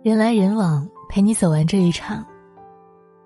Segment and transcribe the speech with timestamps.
[0.00, 2.24] 人来人往，陪你走完这一场。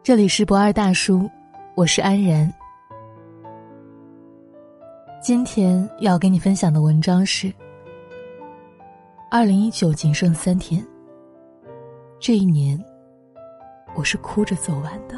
[0.02, 1.28] 这里是不二大叔，
[1.74, 2.50] 我是安然。
[5.22, 7.52] 今天要给你分享的文章是：
[9.30, 10.82] 二零一九仅剩三天，
[12.18, 12.82] 这一年
[13.94, 15.14] 我是哭着走完的。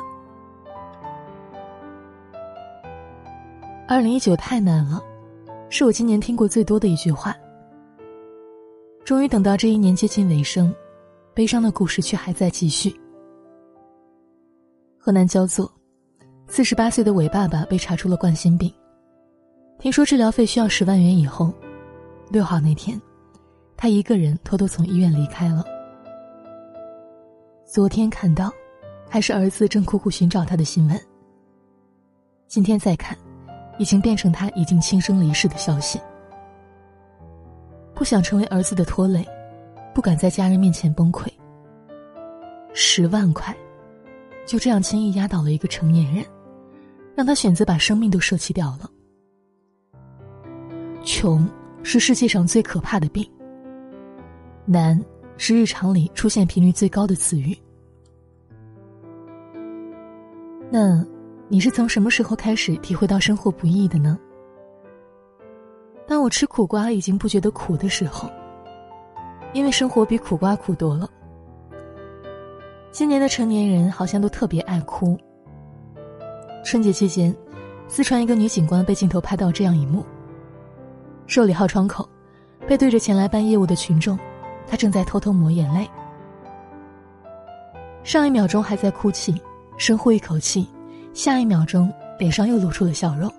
[3.87, 5.01] 二零一九太难了，
[5.71, 7.33] 是我今年听过最多的一句话。
[9.05, 10.75] 终于等到这一年接近尾声，
[11.35, 12.95] 悲伤的故事却还在继续。
[14.97, 15.71] 河南焦作，
[16.47, 18.73] 四十八岁的伟爸爸被查出了冠心病，
[19.81, 21.53] 听说治疗费需要十万元以后，
[22.31, 23.01] 六号那天，
[23.77, 25.65] 他一个人偷偷从医院离开了。
[27.67, 28.53] 昨天看到，
[29.11, 31.01] 还是儿子正苦苦寻找他的新闻。
[32.47, 33.19] 今天再看，
[33.77, 36.01] 已经变成他已经轻生离世的消息。
[37.93, 39.27] 不想成为儿子的拖累，
[39.95, 41.29] 不敢在家人面前崩溃。
[42.75, 43.57] 十万块，
[44.45, 46.25] 就这样轻易压倒了一个成年人，
[47.15, 48.91] 让他选择把生命都舍弃掉了。
[51.05, 51.49] 穷
[51.85, 53.25] 是世界上最可怕的病。
[54.67, 55.01] 难
[55.37, 57.57] 是日常里出现频率最高的词语。
[60.71, 61.07] 那，
[61.49, 64.19] 你是从什么时候开始体会到生活不易的呢？
[66.09, 68.29] 当我吃苦瓜已经不觉得苦的时候，
[69.55, 71.09] 因为生活比苦瓜苦多了。
[72.91, 75.17] 今年的成年人好像都特别爱哭。
[76.65, 77.35] 春节期间，
[77.89, 80.05] 四川一个女警官被镜头拍到这样一幕：
[81.27, 82.07] 受理号窗口，
[82.67, 84.19] 背对着前来办业务的群众，
[84.67, 85.89] 她正在偷偷抹眼泪。
[88.03, 89.41] 上一秒钟还在哭泣，
[89.77, 90.69] 深呼一口气，
[91.13, 93.33] 下一秒钟脸上又露出了笑容，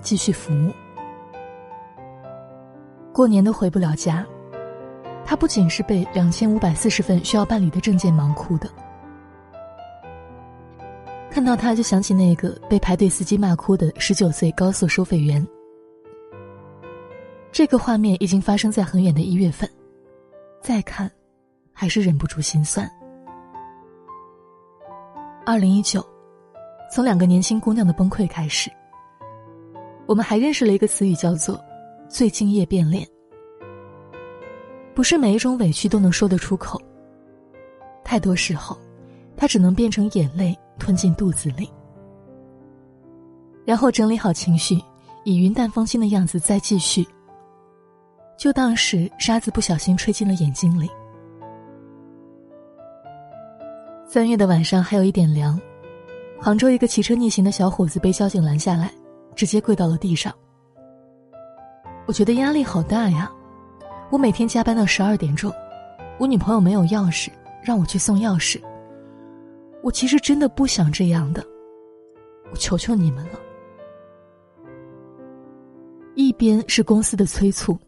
[0.00, 0.72] 继续服务。
[3.12, 4.24] 过年都回不了家，
[5.28, 8.66] 他不仅是被两千五百四十份需要办理的证件忙哭的。
[11.30, 15.46] 看到他就想起那个被排队司机骂哭的十九岁高速收费员。
[17.52, 19.68] 这个画面已经发生在很远的一月份，
[20.62, 21.10] 再看，
[21.74, 22.90] 还是忍不住心酸。
[25.44, 26.02] 二零一九，
[26.90, 28.70] 从两个年轻姑娘的崩溃开始，
[30.06, 31.62] 我们还认识了一个词语，叫做。
[32.08, 33.06] 最敬业变脸，
[34.98, 36.82] 不是每一种委屈都能说得出口。
[38.02, 38.76] 太多时候，
[39.36, 41.70] 他只能变成眼泪吞进肚子里，
[43.64, 44.76] 然后整理好情绪，
[45.24, 47.06] 以云淡风轻的样子再继续。
[48.36, 50.90] 就当是沙子不小心吹进了眼睛里。
[54.04, 55.56] 三月的晚上还有一点凉，
[56.40, 58.90] 杭州一个骑车逆行的小伙子被交警拦下来，
[59.36, 60.34] 直接跪到了地上。
[62.04, 63.30] 我觉得压力好大呀！
[64.10, 65.52] 我每天加班到十二点钟，
[66.18, 67.28] 我女朋友没有钥匙，
[67.62, 68.60] 让我去送钥匙。
[69.82, 71.44] 我其实真的不想这样的，
[72.50, 73.38] 我求求你们了。
[76.14, 77.78] 一边是公司的催促，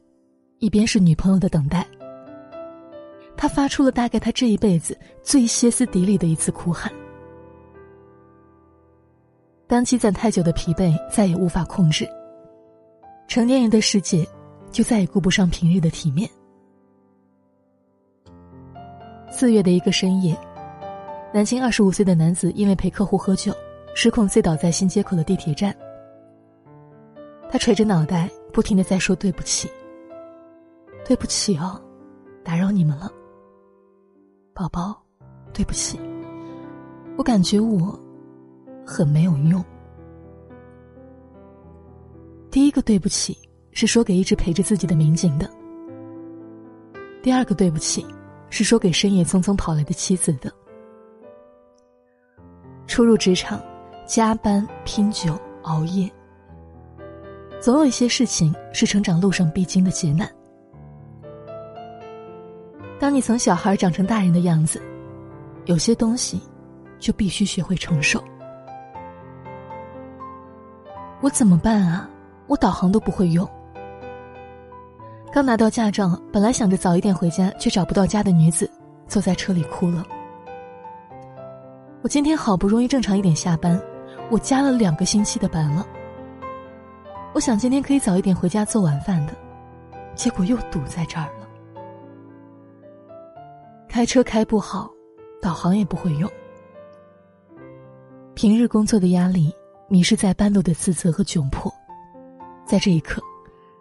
[0.58, 1.86] 一边是女朋友的等待。
[3.36, 6.92] 他发出了大概他这一辈子最歇斯底里的一次哭喊。
[9.66, 12.06] 当积攒太久的疲惫再也无法控制。
[13.26, 14.26] 成年人的世界，
[14.70, 16.28] 就再也顾不上平日的体面。
[19.30, 20.36] 四月的一个深夜，
[21.32, 23.52] 南京二十五岁的男子因为陪客户喝酒，
[23.94, 25.74] 失控醉倒在新街口的地铁站。
[27.48, 29.68] 他垂着脑袋，不停的在说对不起。
[31.04, 31.80] 对不起哦，
[32.44, 33.10] 打扰你们了。
[34.54, 35.00] 宝宝，
[35.52, 35.98] 对不起，
[37.16, 37.98] 我感觉我
[38.86, 39.64] 很没有用。
[42.50, 43.36] 第一个对不起，
[43.72, 45.46] 是说给一直陪着自己的民警的；
[47.22, 48.04] 第二个对不起，
[48.50, 50.52] 是说给深夜匆匆跑来的妻子的。
[52.86, 53.62] 初入职场，
[54.04, 56.10] 加班、拼酒、熬夜，
[57.60, 60.28] 总有一些事情是成长路上必经的劫难。
[62.98, 64.82] 当你从小孩长成大人的样子，
[65.66, 66.42] 有些东西
[66.98, 68.22] 就必须学会承受。
[71.22, 72.10] 我怎么办啊？
[72.46, 73.48] 我导航都不会用。
[75.32, 78.68] 刚拿到驾照，本来想着早一点回家，却找不到家的女子，
[79.06, 80.04] 坐在车里哭了。
[82.02, 83.80] 我今天好不容易正常一点下班，
[84.28, 85.86] 我加了两个星期的班了。
[87.32, 89.32] 我想今天可以早一点回家做晚饭的，
[90.16, 91.48] 结果又堵在这儿了。
[93.88, 94.90] 开车开不好，
[95.40, 96.28] 导航也不会用。
[98.34, 99.54] 平日工作的压力，
[99.86, 101.72] 迷失在半路的自责和窘迫。
[102.66, 103.22] 在这一刻，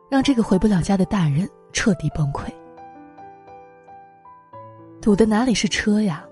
[0.09, 2.49] 让这个回不了家的大人彻底崩溃。
[4.99, 6.25] 堵的哪里是车呀？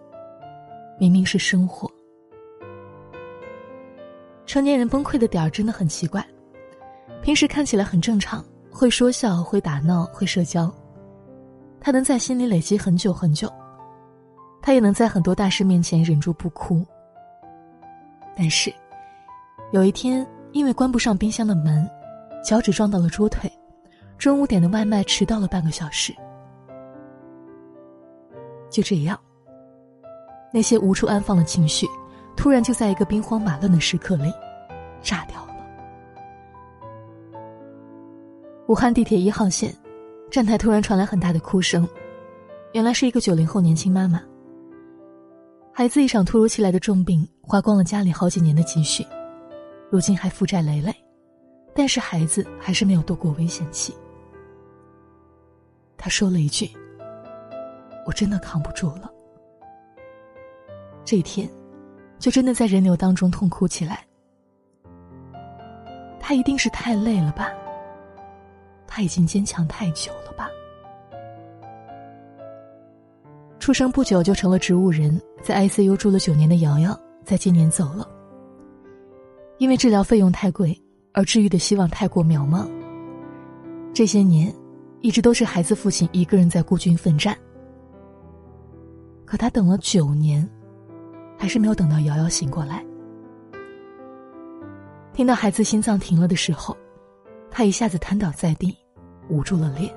[0.99, 1.89] 明明是生活。
[4.47, 6.25] 成年人崩溃的点儿真的很奇怪，
[7.21, 10.73] 平时看起来很正常，会说笑，会打闹，会社交，
[11.79, 13.51] 他能在心里累积很久很久，
[14.61, 16.83] 他也能在很多大事面前忍住不哭。
[18.35, 18.73] 但是，
[19.71, 21.87] 有一天因为关不上冰箱的门，
[22.43, 23.51] 脚趾撞到了桌腿，
[24.17, 26.13] 中午点的外卖迟到了半个小时。
[28.69, 29.19] 就这样，
[30.51, 31.87] 那些无处安放的情绪，
[32.35, 34.31] 突然就在一个兵荒马乱的时刻里，
[35.01, 35.55] 炸掉了。
[38.67, 39.73] 武汉地铁一号线，
[40.29, 41.87] 站台突然传来很大的哭声，
[42.73, 44.21] 原来是一个九零后年轻妈妈。
[45.71, 49.05] 孩子一场突如其来的重病，花光了家里好几年的积蓄，
[49.89, 50.93] 如今还负债累累，
[51.73, 53.95] 但是孩子还是没有度过危险期。
[55.97, 56.69] 他说了一句。
[58.05, 59.11] 我真的扛不住了。
[61.03, 61.49] 这一天，
[62.19, 64.05] 就真的在人流当中痛哭起来。
[66.19, 67.51] 他一定是太累了吧？
[68.85, 70.49] 他已经坚强太久了吧？
[73.59, 78.07] 出生不久就成了植物人，在 ICU 住了九年的瑶瑶，在今年走了。
[79.57, 80.77] 因为治疗费用太贵，
[81.13, 82.69] 而治愈的希望太过渺茫。
[83.93, 84.53] 这些年，
[85.01, 87.37] 一直都是孩子父亲一个人在孤军奋战。
[89.25, 90.47] 可他等了九年，
[91.37, 92.83] 还是没有等到瑶瑶醒过来。
[95.13, 96.75] 听到孩子心脏停了的时候，
[97.49, 98.77] 他一下子瘫倒在地，
[99.29, 99.93] 捂住了脸。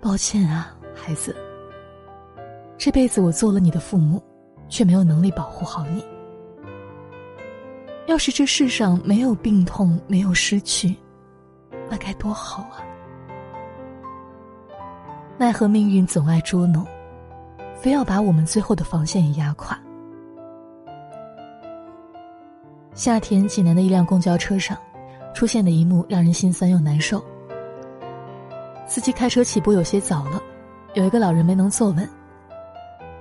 [0.00, 1.34] 抱歉啊，孩子。
[2.76, 4.20] 这辈子我做了你的父母，
[4.68, 6.04] 却没有能力保护好你。
[8.08, 10.96] 要是这世上没有病痛，没有失去，
[11.92, 12.80] 那该多好啊！
[15.36, 16.86] 奈何命运总爱捉弄，
[17.76, 19.78] 非要把我们最后的防线也压垮。
[22.94, 24.74] 夏天济南的一辆公交车上，
[25.34, 27.22] 出现的一幕让人心酸又难受。
[28.86, 30.40] 司机开车起步有些早了，
[30.94, 32.08] 有一个老人没能坐稳。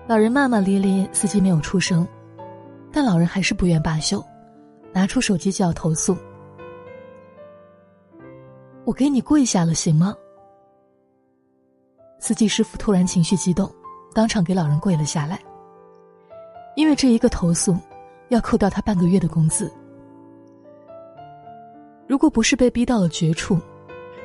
[0.08, 2.08] 老人骂骂咧咧，司机没有出声，
[2.90, 4.24] 但老人还是不愿罢休，
[4.94, 6.16] 拿出手机就要投诉。
[8.86, 10.16] 我给你跪下了，行吗？
[12.20, 13.72] 司机师傅突然情绪激动，
[14.14, 15.40] 当场给老人跪了下来。
[16.76, 17.76] 因为这一个投诉，
[18.30, 19.72] 要扣掉他半个月的工资。
[22.08, 23.60] 如果不是被逼到了绝处，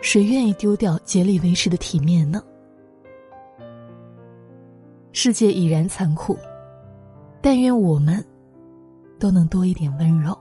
[0.01, 2.43] 谁愿意丢掉竭力维持的体面呢？
[5.13, 6.37] 世界已然残酷，
[7.41, 8.25] 但愿我们
[9.19, 10.37] 都能多一点温柔。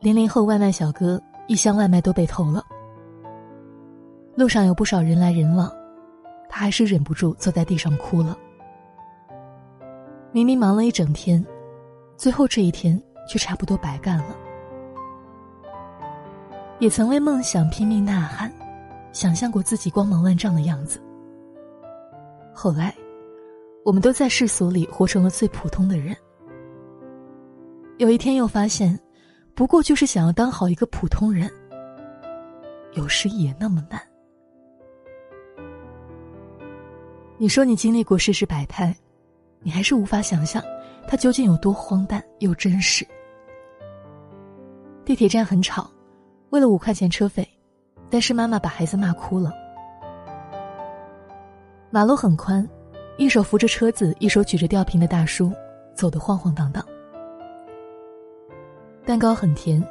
[0.00, 2.64] 零零后外卖小哥，一箱外卖都被偷了。
[4.36, 5.68] 路上有不少人来人往，
[6.48, 8.38] 他还是忍不住坐在地上哭了。
[10.30, 11.44] 明明忙了一整天，
[12.16, 14.36] 最后这一天却差不多白干了。
[16.78, 18.52] 也曾为梦想拼命呐喊，
[19.12, 21.02] 想象过自己光芒万丈的样子。
[22.54, 22.94] 后来，
[23.84, 26.16] 我们都在世俗里活成了最普通的人。
[27.96, 28.96] 有一天又发现，
[29.58, 31.50] 不过就是想要当好一个普通人，
[32.92, 34.00] 有时也那么难。
[37.36, 38.96] 你说你经历过世事百态，
[39.58, 40.62] 你还是无法想象，
[41.08, 43.04] 它究竟有多荒诞又真实。
[45.04, 45.90] 地铁站很吵，
[46.50, 47.44] 为了五块钱车费，
[48.08, 49.52] 但是妈妈把孩子骂哭了。
[51.90, 52.64] 马路很宽，
[53.16, 55.52] 一手扶着车子，一手举着吊瓶的大叔，
[55.96, 56.80] 走得晃晃荡荡。
[59.08, 59.82] 蛋糕很甜，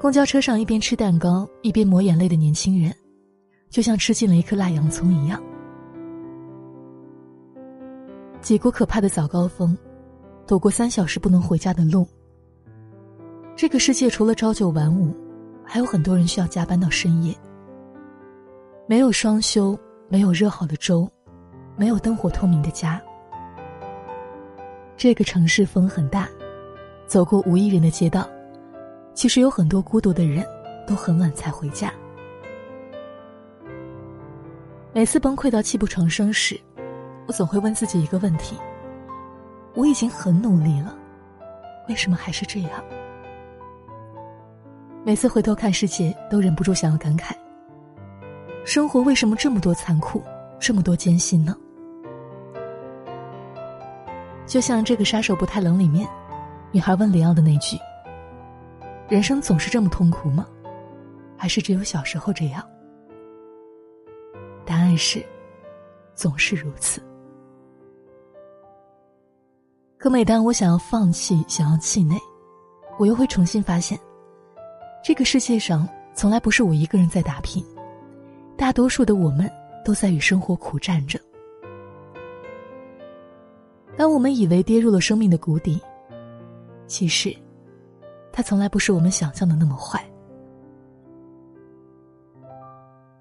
[0.00, 2.92] 公交车上一边吃蛋糕一边抹眼泪的年轻人，
[3.70, 5.40] 就像吃进了一颗辣洋葱一样。
[8.40, 9.78] 挤过可怕的早高峰，
[10.44, 12.04] 躲过三小时不能回家的路。
[13.54, 15.14] 这个世界除了朝九晚五，
[15.64, 17.32] 还有很多人需要加班到深夜。
[18.88, 19.78] 没有双休，
[20.08, 21.08] 没有热好的粥，
[21.76, 23.00] 没有灯火通明的家。
[24.96, 26.28] 这个城市风很大，
[27.06, 28.28] 走过无一人的街道，
[29.14, 30.44] 其实有很多孤独的人，
[30.86, 31.92] 都很晚才回家。
[34.92, 36.58] 每次崩溃到泣不成声时。
[37.28, 38.56] 我总会问自己一个问题：
[39.74, 40.96] 我已经很努力了，
[41.88, 42.70] 为什么还是这样？
[45.04, 47.32] 每次回头看世界，都忍不住想要感慨：
[48.64, 50.22] 生活为什么这么多残酷，
[50.60, 51.56] 这么多艰辛呢？
[54.46, 56.08] 就像这个杀手不太冷里面，
[56.76, 57.78] 女孩问里奥的那句
[59.08, 60.46] ：“人生总是这么痛苦吗？
[61.34, 62.62] 还是只有小时候这样？”
[64.66, 65.24] 答案是，
[66.14, 67.00] 总是如此。
[69.96, 72.14] 可每当我想要放弃、想要气馁，
[72.98, 73.98] 我又会重新发现，
[75.02, 77.64] 这个世界上从来不是我一个人在打拼，
[78.54, 79.50] 大多数的我们
[79.82, 81.18] 都在与生活苦战着。
[83.96, 85.80] 当我们以为跌入了生命的谷底，
[86.86, 87.36] 其实，
[88.32, 90.04] 他从来不是我们想象的那么坏。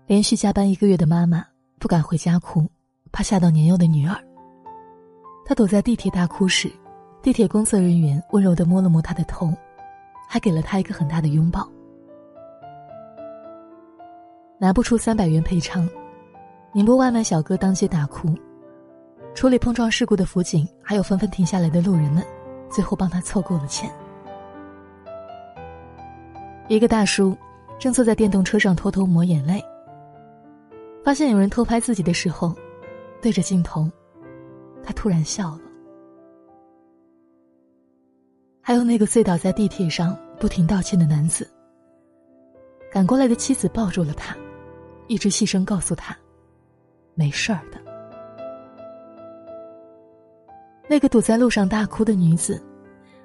[0.07, 1.43] 连续加班一个月的妈妈
[1.79, 2.69] 不敢回家哭，
[3.11, 4.15] 怕吓到年幼的女儿。
[5.43, 6.71] 她躲在地铁大哭时，
[7.21, 9.51] 地铁工作人员温柔的摸了摸她的头，
[10.27, 11.67] 还给了她一个很大的拥抱。
[14.59, 15.89] 拿不出三百元赔偿，
[16.71, 18.33] 宁波外卖小哥当街大哭。
[19.33, 22.23] 处理碰撞事故的辅警，还有纷纷停下来的路人们，
[22.75, 23.89] 最后帮他凑够了钱。
[26.67, 27.33] 一个大叔
[27.79, 29.63] 正坐在电动车上偷偷抹眼泪，
[31.01, 32.53] 发现有人偷拍自己的时候，
[33.21, 33.89] 对着镜头，
[34.83, 35.61] 他突然笑了。
[38.61, 41.49] 还有那个醉倒在地铁上不停道歉的男子，
[42.91, 44.35] 赶过来的妻子抱住了他，
[45.07, 46.13] 一直细声告诉他
[47.15, 47.79] ：“没事儿的。”
[50.87, 52.61] 那个堵在路上大哭的女子，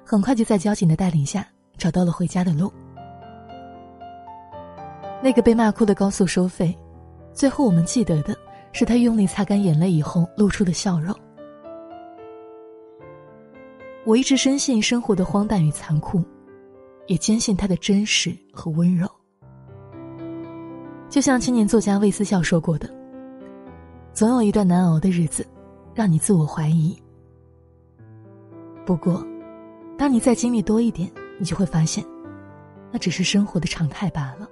[0.03, 2.71] 很快就在交警的带领下找到了回家的路。
[5.23, 6.75] 那个被骂哭的高速收费，
[7.31, 8.35] 最后我们记得的
[8.71, 11.15] 是他用力擦干眼泪以后露出的笑容。
[14.03, 16.23] 我一直深信生活的荒诞与残酷，
[17.05, 19.07] 也坚信它的真实和温柔。
[21.07, 22.89] 就像青年作家魏思笑说过的
[24.11, 25.45] ：“总有一段难熬的日子，
[25.93, 26.99] 让你自我怀疑。”
[28.91, 29.25] 不过，
[29.97, 32.03] 当你再经历多一点，你就会发现，
[32.91, 34.45] 那只是生活的常态罢了。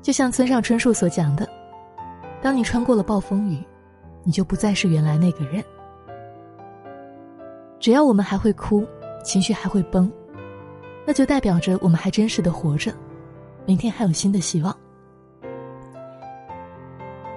[0.00, 1.46] 就像村上春树所讲的，
[2.40, 3.62] 当你穿过了暴风雨，
[4.22, 5.62] 你就不再是原来那个人。
[7.78, 8.82] 只要我们还会哭，
[9.22, 10.10] 情绪还会崩，
[11.06, 12.90] 那就代表着我们还真实的活着，
[13.66, 14.74] 明天还有新的希望。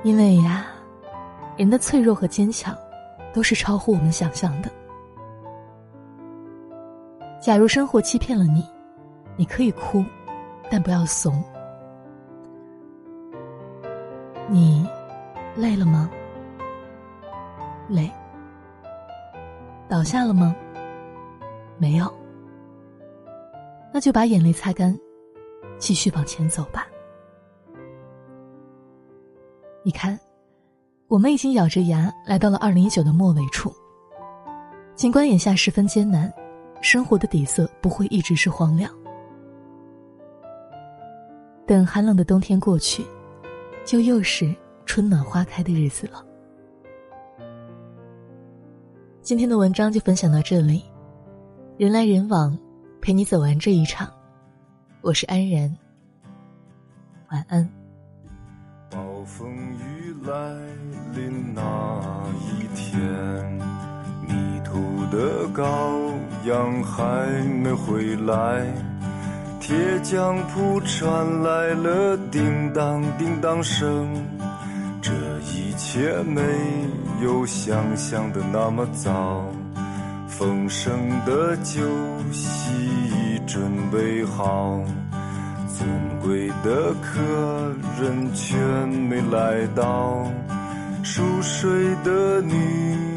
[0.01, 0.65] 因为呀，
[1.57, 2.73] 人的脆弱和坚强。
[3.33, 4.71] 都是超乎我们想象的。
[7.47, 8.61] 假如生活欺骗了你，
[9.37, 10.03] 你可以哭，
[10.69, 11.41] 但不要怂。
[14.49, 14.85] 你
[15.55, 16.11] 累了吗？
[17.87, 18.11] 累。
[19.87, 20.53] 倒下了吗？
[21.77, 22.13] 没有。
[23.93, 24.93] 那就把眼泪擦干，
[25.77, 26.85] 继续往前走吧。
[29.85, 30.19] 你看。
[31.07, 33.73] 我们已经咬着牙来到了二零一九的末尾处。
[34.95, 36.29] 尽管眼下十分艰难，
[36.81, 38.91] 生活的底色不会一直是荒凉。
[41.65, 43.05] 等寒冷的冬天过去，
[43.85, 44.55] 就又是
[44.85, 46.25] 春暖花开的日子了。
[49.21, 50.83] 今天的文章就分享到这里，
[51.77, 52.57] 人来人往，
[53.01, 54.09] 陪你走完这一场。
[55.01, 55.75] 我是安然，
[57.31, 57.69] 晚安。
[58.89, 60.67] 暴风雨来。
[61.13, 61.61] 临那
[62.39, 63.59] 一天，
[65.11, 65.61] 的羔
[66.45, 67.27] 羊还
[67.63, 68.65] 没回来，
[69.59, 74.07] 铁匠铺传来了叮当叮当声。
[75.01, 75.11] 这
[75.53, 76.41] 一切没
[77.23, 79.45] 有想象的那么早，
[80.27, 80.91] 丰盛
[81.25, 81.81] 的酒
[82.31, 83.61] 席已准
[83.91, 84.81] 备好，
[85.67, 85.87] 尊
[86.21, 87.21] 贵的客
[88.01, 88.57] 人全
[88.89, 90.29] 没来到。
[91.03, 91.71] 熟睡
[92.03, 93.16] 的女儿露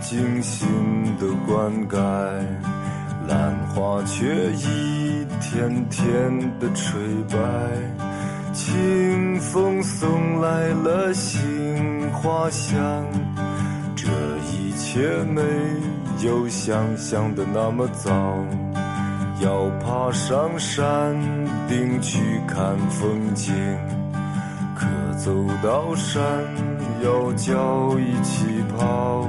[0.00, 0.68] 精心
[1.18, 1.96] 的灌溉，
[3.28, 7.00] 兰花却一天天的垂
[7.30, 7.38] 败。
[8.52, 12.76] 清风送来了杏花香，
[13.96, 14.08] 这
[14.52, 15.40] 一切没
[16.22, 18.10] 有想象的那么糟。
[19.40, 21.16] 要爬上山
[21.66, 23.54] 顶去看风景，
[24.76, 24.86] 可
[25.16, 26.22] 走到山
[27.02, 28.44] 要脚一起
[28.76, 29.28] 跑。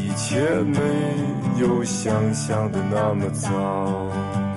[0.11, 0.77] 一切没
[1.61, 4.50] 有想象的那么糟。